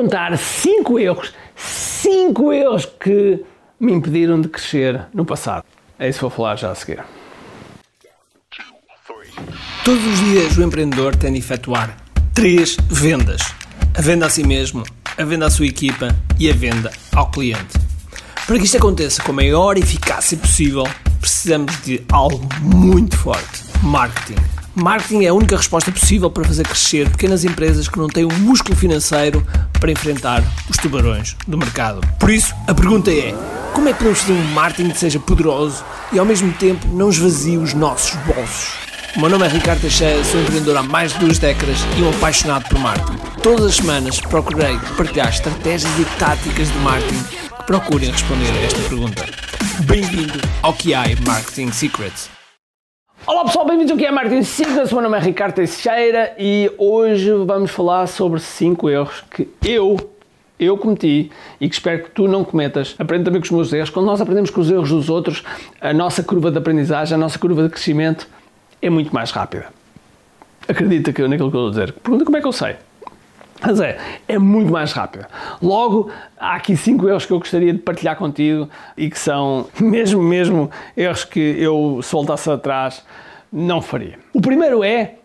[0.00, 3.44] contar 5 erros, 5 erros que
[3.78, 5.64] me impediram de crescer no passado.
[5.98, 7.04] É isso que vou falar já a seguir.
[9.84, 11.98] Todos os dias o empreendedor tem de efetuar
[12.32, 13.42] três vendas:
[13.94, 14.84] a venda a si mesmo,
[15.18, 16.08] a venda à sua equipa
[16.38, 17.78] e a venda ao cliente.
[18.46, 20.84] Para que isto aconteça com a maior eficácia possível,
[21.20, 24.40] precisamos de algo muito forte: marketing.
[24.74, 28.32] Marketing é a única resposta possível para fazer crescer pequenas empresas que não têm o
[28.32, 29.44] músculo financeiro
[29.80, 32.00] para enfrentar os tubarões do mercado.
[32.18, 33.34] Por isso, a pergunta é:
[33.72, 37.08] como é que podemos fazer um marketing que seja poderoso e ao mesmo tempo não
[37.08, 38.90] esvazie os nossos bolsos?
[39.16, 42.10] O meu nome é Ricardo Teixeira, sou empreendedor há mais de duas décadas e um
[42.10, 43.18] apaixonado por marketing.
[43.42, 48.78] Todas as semanas procurei partilhar estratégias e táticas de marketing que procurem responder a esta
[48.88, 49.24] pergunta.
[49.80, 52.39] Bem-vindo ao QI Marketing Secrets.
[53.26, 57.30] Olá pessoal, bem-vindos ao que é Marketing Secrets, meu nome é Ricardo Teixeira e hoje
[57.44, 59.98] vamos falar sobre 5 erros que eu,
[60.58, 62.96] eu cometi e que espero que tu não cometas.
[62.98, 63.90] Aprende também com os meus erros.
[63.90, 65.44] Quando nós aprendemos com os erros dos outros,
[65.82, 68.26] a nossa curva de aprendizagem, a nossa curva de crescimento
[68.80, 69.66] é muito mais rápida.
[70.66, 71.92] Acredita que eu, naquilo que eu a dizer.
[71.92, 72.76] Pergunta como é que eu sei.
[73.60, 75.28] Mas é, é muito mais rápida.
[75.60, 80.22] Logo, há aqui cinco erros que eu gostaria de partilhar contigo e que são mesmo,
[80.22, 83.04] mesmo erros que eu, se voltasse atrás,
[83.52, 84.18] não faria.
[84.32, 85.16] O primeiro é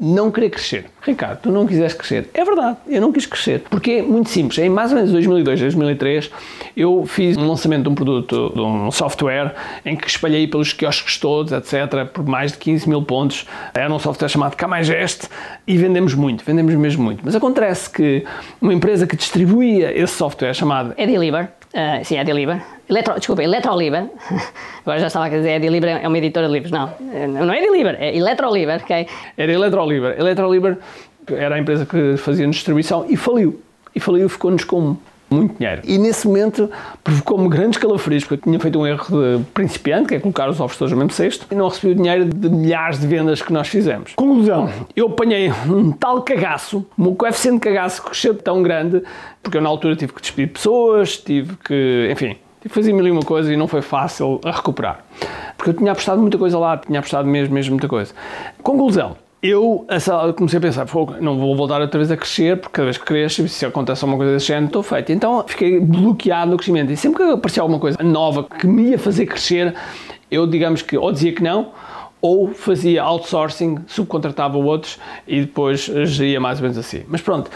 [0.00, 0.86] não querer crescer.
[1.02, 2.30] Ricardo, tu não quiseste crescer.
[2.32, 3.62] É verdade, eu não quis crescer.
[3.68, 4.58] Porque é muito simples.
[4.58, 6.30] Em mais ou menos 2002, 2003,
[6.74, 11.18] eu fiz um lançamento de um produto, de um software, em que espalhei pelos quiosques
[11.18, 13.46] todos, etc., por mais de 15 mil pontos.
[13.74, 15.28] Era um software chamado Camagest
[15.66, 17.20] e vendemos muito, vendemos mesmo muito.
[17.22, 18.24] Mas acontece que
[18.60, 24.06] uma empresa que distribuía esse software chamado Ediliber, uh, sim, Ediliber, Eletro, desculpa, Electroliber,
[24.82, 26.92] agora já estava a dizer Ediliber é uma editora de livros, não,
[27.28, 29.06] não é Ediliber, é Electroliber, ok?
[29.36, 30.18] Era Electroliber.
[30.18, 30.78] Electroliber
[31.30, 33.60] era a empresa que fazia distribuição e faliu.
[33.94, 34.96] E faliu, ficou-nos com
[35.30, 35.82] muito dinheiro.
[35.84, 36.68] E nesse momento
[37.04, 40.56] provocou-me grandes calafrios, porque eu tinha feito um erro de principiante, que é colocar os
[40.58, 43.68] todos no mesmo cesto, e não recebi o dinheiro de milhares de vendas que nós
[43.68, 44.14] fizemos.
[44.14, 49.02] Conclusão, eu apanhei um tal cagaço, meu coeficiente de cagaço cresceu tão grande,
[49.40, 52.36] porque eu na altura tive que despedir pessoas, tive que, enfim,
[52.68, 55.04] que fazer mil e uma coisa e não foi fácil a recuperar.
[55.56, 58.14] Porque eu tinha apostado muita coisa lá, tinha apostado mesmo, mesmo muita coisa.
[58.62, 59.86] Conclusão, eu
[60.36, 60.86] comecei a pensar,
[61.20, 64.18] não vou voltar outra vez a crescer, porque cada vez que cresço, se acontece alguma
[64.18, 65.12] coisa desse género, estou feito.
[65.12, 66.92] Então fiquei bloqueado no crescimento.
[66.92, 69.74] E sempre que aparecia alguma coisa nova que me ia fazer crescer,
[70.30, 71.72] eu, digamos que, ou dizia que não,
[72.20, 77.02] ou fazia outsourcing, subcontratava outros e depois geria mais ou menos assim.
[77.08, 77.50] Mas pronto.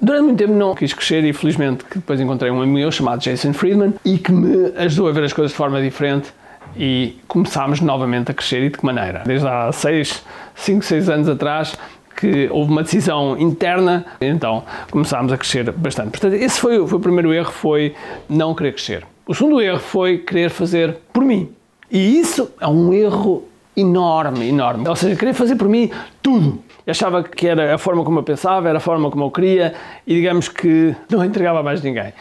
[0.00, 3.20] Durante muito tempo não quis crescer e felizmente que depois encontrei um amigo meu chamado
[3.20, 6.32] Jason Friedman e que me ajudou a ver as coisas de forma diferente
[6.76, 9.22] e começámos novamente a crescer e de que maneira?
[9.24, 10.24] Desde há 6,
[10.54, 11.76] 5, 6 anos atrás
[12.16, 16.10] que houve uma decisão interna, então começámos a crescer bastante.
[16.10, 17.94] Portanto, esse foi, foi o primeiro erro, foi
[18.28, 19.06] não querer crescer.
[19.26, 21.50] O segundo erro foi querer fazer por mim.
[21.90, 23.44] E isso é um erro
[23.76, 24.88] enorme, enorme.
[24.88, 25.90] Ou seja, querer fazer por mim
[26.22, 26.62] tudo.
[26.86, 29.74] Achava que era a forma como eu pensava, era a forma como eu queria
[30.06, 32.12] e digamos que não entregava mais ninguém.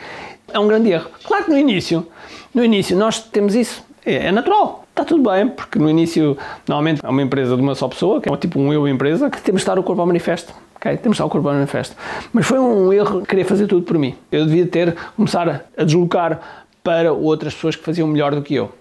[0.51, 1.09] É um grande erro.
[1.25, 2.07] Claro que no início,
[2.53, 3.83] no início nós temos isso.
[4.05, 6.37] É, é natural, está tudo bem, porque no início,
[6.67, 9.41] normalmente, é uma empresa de uma só pessoa, que é tipo um eu empresa, que
[9.41, 10.53] temos de estar o corpo ao manifesto.
[10.75, 10.97] Okay?
[10.97, 11.95] Temos de estar o corpo ao manifesto.
[12.31, 14.15] Mas foi um erro querer fazer tudo por mim.
[14.31, 16.39] Eu devia ter, começar a deslocar
[16.83, 18.71] para outras pessoas que faziam melhor do que eu.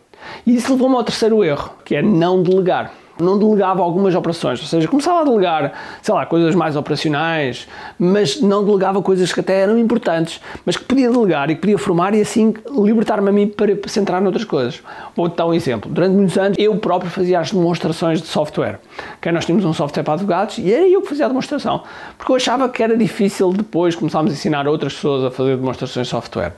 [0.46, 2.92] E isso levou-me ao terceiro erro, que é não delegar
[3.22, 5.72] não delegava algumas operações, ou seja, começava a delegar,
[6.02, 7.66] sei lá, coisas mais operacionais,
[7.98, 11.78] mas não delegava coisas que até eram importantes, mas que podia delegar e que podia
[11.78, 14.82] formar e assim libertar-me a mim para centrar noutras coisas.
[15.16, 15.90] Vou dar um exemplo.
[15.90, 18.80] Durante muitos anos eu próprio fazia as demonstrações de software.
[19.20, 21.82] Que nós tínhamos um software para advogados e era eu que fazia a demonstração,
[22.18, 26.06] porque eu achava que era difícil depois começarmos a ensinar outras pessoas a fazer demonstrações
[26.06, 26.54] de software.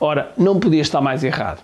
[0.00, 1.60] Ora, não podia estar mais errado.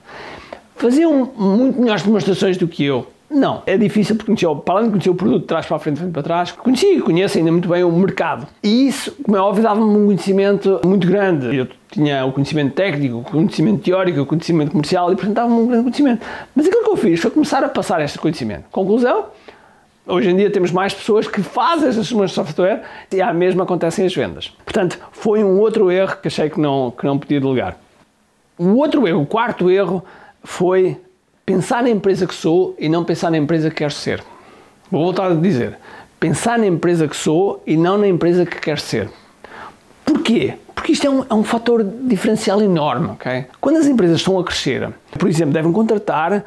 [0.77, 4.91] Faziam muito melhores demonstrações do que eu não, é difícil porque conhecia, para além de
[4.93, 7.37] conhecer o produto de trás para a frente, de frente para trás, conhecia e conheço
[7.37, 8.47] ainda muito bem o mercado.
[8.63, 11.55] E isso, como é óbvio, dava-me um conhecimento muito grande.
[11.55, 15.83] Eu tinha o conhecimento técnico, o conhecimento teórico, o conhecimento comercial e apresentava-me um grande
[15.83, 16.25] conhecimento.
[16.55, 18.67] Mas aquilo que eu fiz foi começar a passar este conhecimento.
[18.71, 19.27] Conclusão?
[20.07, 23.65] Hoje em dia temos mais pessoas que fazem estas soluções de software e a mesma
[23.65, 24.53] acontecem as vendas.
[24.65, 27.79] Portanto, foi um outro erro que achei que não, que não podia delegar.
[28.57, 30.05] O outro erro, o quarto erro,
[30.45, 31.01] foi
[31.45, 34.23] pensar na empresa que sou e não pensar na empresa que quero ser.
[34.91, 35.79] Vou voltar a dizer.
[36.19, 39.11] Pensar na empresa que sou e não na empresa que quero ser.
[40.05, 40.55] Porquê?
[40.75, 43.09] Porque isto é um, é um fator diferencial enorme.
[43.13, 43.47] Okay?
[43.61, 46.45] Quando as empresas estão a crescer, por exemplo, devem contratar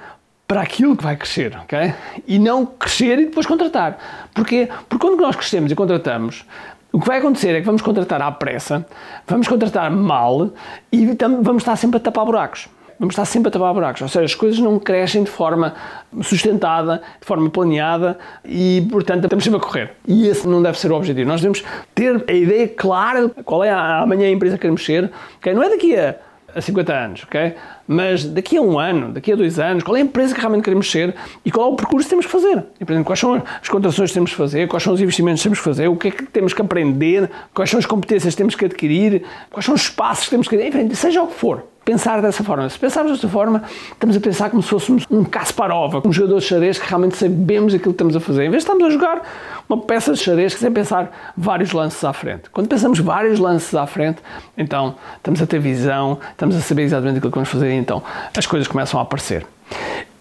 [0.48, 1.94] para aquilo que vai crescer, ok?
[2.26, 4.30] E não crescer e depois contratar.
[4.34, 4.70] Porquê?
[4.88, 6.46] Porque quando nós crescemos e contratamos,
[6.92, 8.86] O que vai acontecer é que vamos contratar à pressa,
[9.28, 10.52] vamos contratar mal
[10.92, 14.02] e vamos estar sempre a tapar buracos vamos estar sempre a tapar buracos.
[14.02, 15.74] Ou seja, as coisas não crescem de forma
[16.22, 19.92] sustentada, de forma planeada e, portanto, estamos sempre a correr.
[20.08, 21.28] E esse não deve ser o objetivo.
[21.28, 21.64] Nós devemos
[21.94, 25.12] ter a ideia clara qual é a, amanhã a empresa que queremos ser.
[25.38, 25.54] Okay?
[25.54, 26.16] Não é daqui a,
[26.56, 27.54] a 50 anos, ok?
[27.88, 30.64] Mas daqui a um ano, daqui a dois anos, qual é a empresa que realmente
[30.64, 31.14] queremos ser
[31.46, 32.66] e qual é o percurso que temos que fazer?
[32.80, 35.42] E, por exemplo, quais são as contratações que temos que fazer, quais são os investimentos
[35.42, 38.34] que temos que fazer, o que é que temos que aprender, quais são as competências
[38.34, 41.36] que temos que adquirir, quais são os espaços que temos que enfim, seja o que
[41.36, 42.68] for pensar dessa forma.
[42.68, 43.64] Se pensarmos dessa forma,
[43.94, 47.74] estamos a pensar como se fôssemos um Kasparov, um jogador de xadrez que realmente sabemos
[47.74, 48.44] aquilo que estamos a fazer.
[48.44, 49.22] Em vez de estamos a jogar
[49.70, 52.50] uma peça de xadrez sem pensar vários lances à frente.
[52.52, 54.18] Quando pensamos vários lances à frente,
[54.58, 58.04] então estamos a ter visão, estamos a saber exatamente aquilo que vamos fazer e então
[58.36, 59.48] as coisas começam a aparecer.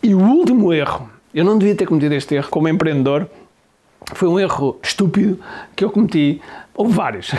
[0.01, 3.29] E o último erro, eu não devia ter cometido este erro como empreendedor,
[4.15, 5.41] foi um erro estúpido
[5.75, 6.41] que eu cometi.
[6.77, 7.33] Houve vários.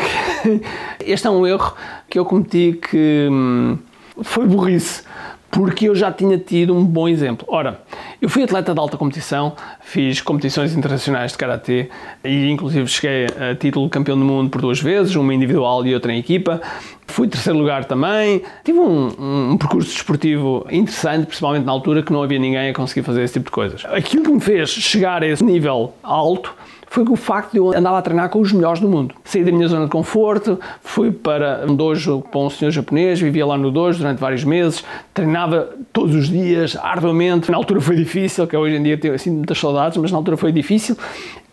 [0.99, 1.73] Este é um erro
[2.09, 3.77] que eu cometi que hum,
[4.23, 5.03] foi burrice,
[5.49, 7.45] porque eu já tinha tido um bom exemplo.
[7.49, 7.81] Ora,
[8.21, 11.89] eu fui atleta de alta competição, fiz competições internacionais de karatê
[12.23, 15.93] e inclusive cheguei a título de campeão do mundo por duas vezes, uma individual e
[15.93, 16.61] outra em equipa.
[17.07, 18.43] Fui terceiro lugar também.
[18.63, 23.03] Tive um, um, percurso desportivo interessante, principalmente na altura que não havia ninguém a conseguir
[23.03, 23.85] fazer esse tipo de coisas.
[23.85, 26.53] Aquilo que me fez chegar a esse nível alto
[26.89, 29.13] foi o facto de eu andar a treinar com os melhores do mundo.
[29.23, 33.45] Saí da minha zona de conforto, fui para um dojo com um senhor japonês, vivia
[33.45, 37.51] lá no dojo durante vários meses, treinava todos os dias, arduamente.
[37.51, 40.37] Na altura foi difícil, que hoje em dia tenho assim muitas saudades, mas na altura
[40.37, 40.97] foi difícil.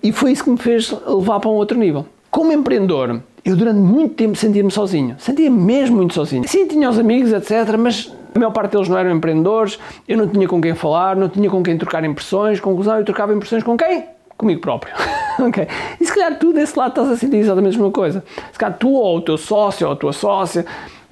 [0.02, 2.06] E foi isso que me fez levar para um outro nível.
[2.30, 5.16] Como empreendedor, eu durante muito tempo sentia-me sozinho.
[5.18, 6.48] Sentia -me mesmo muito sozinho.
[6.48, 9.78] Sim, tinha os amigos, etc., mas a maior parte deles não eram empreendedores,
[10.08, 12.58] eu não tinha com quem falar, não tinha com quem trocar impressões.
[12.58, 14.06] Conclusão, eu trocava impressões com quem?
[14.36, 14.92] Comigo próprio.
[15.46, 15.66] ok?
[16.00, 18.24] E se calhar tu desse lado estás a sentir exatamente a mesma coisa.
[18.52, 20.64] Se calhar tu ou o teu sócio ou a tua sócia,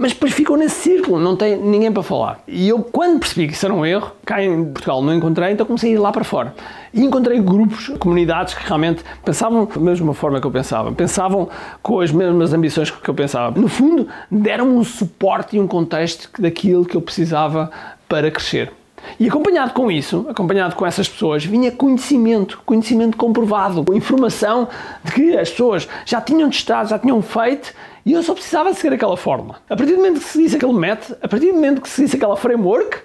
[0.03, 2.41] mas depois ficam nesse círculo, não tem ninguém para falar.
[2.47, 5.65] E eu, quando percebi que isso era um erro, cá em Portugal não encontrei, então
[5.65, 6.55] comecei a ir lá para fora.
[6.93, 11.49] E encontrei grupos, comunidades que realmente pensavam da mesma forma que eu pensava, pensavam
[11.83, 13.59] com as mesmas ambições que eu pensava.
[13.59, 17.71] No fundo, deram-me um suporte e um contexto daquilo que eu precisava
[18.09, 18.73] para crescer.
[19.19, 24.69] E acompanhado com isso, acompanhado com essas pessoas, vinha conhecimento, conhecimento comprovado, informação
[25.05, 27.73] de que as pessoas já tinham testado, já tinham feito
[28.05, 29.61] e eu só precisava seguir aquela fórmula.
[29.69, 32.37] A partir do momento que seguisse aquele método, a partir do momento que seguisse aquela
[32.37, 32.99] framework,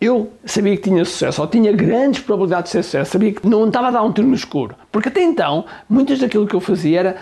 [0.00, 3.88] eu sabia que tinha sucesso, ou tinha grandes probabilidades de sucesso, sabia que não estava
[3.88, 4.74] a dar um tiro no escuro.
[4.92, 7.16] Porque até então, muitas daquilo que eu fazia era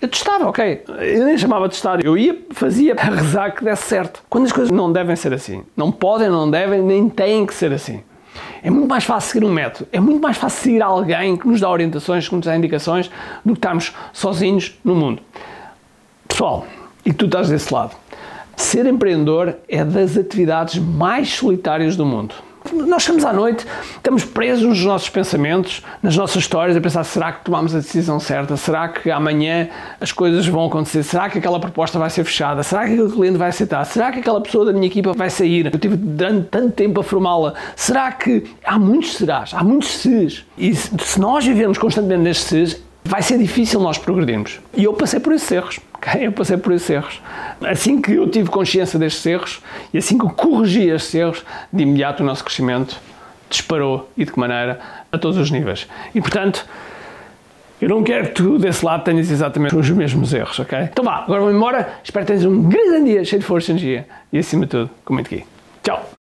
[0.00, 0.84] eu testava, ok.
[1.00, 2.04] Eu nem chamava de testar.
[2.04, 4.22] Eu ia, fazia para rezar que desse certo.
[4.28, 5.64] Quando as coisas não devem ser assim.
[5.76, 8.02] Não podem, não devem, nem têm que ser assim.
[8.62, 9.88] É muito mais fácil seguir um método.
[9.92, 13.10] É muito mais fácil seguir alguém que nos dá orientações, que nos dá indicações,
[13.44, 15.20] do que estarmos sozinhos no mundo.
[16.28, 16.64] Pessoal,
[17.04, 17.96] e tu estás desse lado.
[18.54, 22.34] Ser empreendedor é das atividades mais solitárias do mundo.
[22.72, 23.66] Nós estamos à noite,
[23.96, 28.20] estamos presos nos nossos pensamentos, nas nossas histórias, a pensar: será que tomamos a decisão
[28.20, 28.56] certa?
[28.56, 29.68] Será que amanhã
[30.00, 31.02] as coisas vão acontecer?
[31.02, 32.62] Será que aquela proposta vai ser fechada?
[32.62, 33.84] Será que aquele cliente vai aceitar?
[33.84, 35.66] Será que aquela pessoa da minha equipa vai sair?
[35.66, 37.54] Eu tive tanto tempo a formá-la.
[37.74, 38.44] Será que.
[38.64, 40.44] Há muitos serás, há muitos ses.
[40.56, 44.60] E se nós vivemos constantemente nestes ses, vai ser difícil nós progredirmos.
[44.76, 45.80] E eu passei por esses erros.
[45.94, 46.26] Okay?
[46.26, 47.22] Eu passei por esses erros.
[47.62, 49.62] Assim que eu tive consciência destes erros
[49.92, 53.00] e assim que eu corrigi estes erros, de imediato o nosso crescimento
[53.48, 54.78] disparou e de que maneira?
[55.10, 55.88] A todos os níveis.
[56.14, 56.66] E portanto,
[57.80, 60.78] eu não quero que tu desse lado tenhas exatamente os mesmos erros, ok?
[60.82, 61.94] Então vá, agora vou embora.
[62.04, 64.90] Espero que tenhas um grande dia cheio de força e energia e acima de tudo,
[65.02, 65.46] comente aqui.
[65.82, 66.17] Tchau!